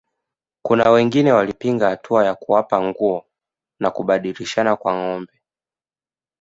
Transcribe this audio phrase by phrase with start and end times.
[0.63, 3.25] Kuna wengine walipinga hatua ya kuwapa nguo
[3.79, 5.41] na kubadilishana kwa ngombe